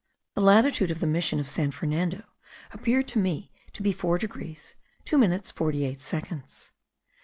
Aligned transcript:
The 0.33 0.41
latitude 0.41 0.89
of 0.89 0.99
the 0.99 1.05
mission 1.05 1.39
of 1.39 1.47
San 1.47 1.69
Fernando 1.69 2.23
appeared 2.71 3.07
to 3.09 3.19
me 3.19 3.51
to 3.73 3.83
be 3.83 3.91
4 3.93 4.17
degrees 4.17 4.73
2 5.05 5.15
minutes 5.15 5.51
48 5.51 6.01
seconds. 6.01 6.71